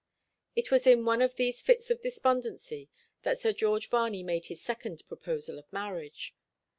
It 0.55 0.71
was 0.71 0.87
in 0.87 1.05
one 1.05 1.21
of 1.21 1.35
these 1.35 1.61
fits 1.61 1.91
of 1.91 2.01
despondency 2.01 2.89
that 3.21 3.37
Sir 3.37 3.53
George 3.53 3.87
Varney 3.87 4.23
made 4.23 4.47
his 4.47 4.59
second 4.59 5.03
proposal 5.07 5.59
of 5.59 5.71
marriage. 5.71 6.35